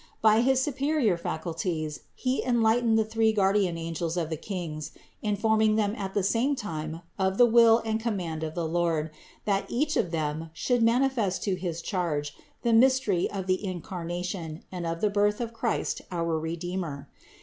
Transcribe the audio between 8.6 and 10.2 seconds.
Lord, that each of